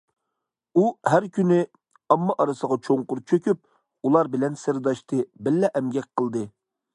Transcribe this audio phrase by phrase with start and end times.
[0.77, 1.59] ئۇ ھەر كۈنى
[2.15, 3.61] ئامما ئارىسىغا چوڭقۇر چۆكۈپ،
[4.09, 6.45] ئۇلار بىلەن سىرداشتى، بىللە ئەمگەك قىلدى.